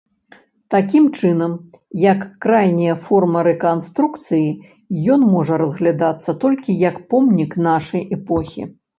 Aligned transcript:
Такім 0.73 1.03
чынам, 1.17 1.51
як 2.03 2.19
крайняя 2.45 2.95
форма 3.03 3.43
рэканструкцыі 3.47 4.47
ён 5.15 5.21
можа 5.35 5.59
разглядацца 5.63 6.35
толькі 6.45 6.79
як 6.89 6.95
помнік 7.13 7.51
нашай 7.69 8.01
эпохі. 8.19 8.65